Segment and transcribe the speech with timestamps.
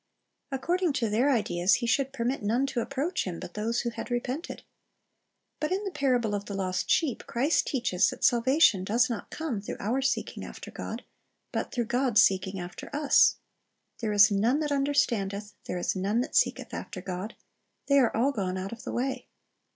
[0.51, 4.09] According to their ideas He should permit none to approach Him but those who had
[4.09, 4.63] repented.
[5.59, 9.61] But in the parable of the lost sheep, Christ teaches that salvation does not come
[9.61, 11.03] through our seeking after God,
[11.51, 13.35] but through God's seeking after us.
[13.99, 17.35] "There is none that understandeth, there is none that seeketh after God.
[17.85, 19.27] They are all gone out of the way."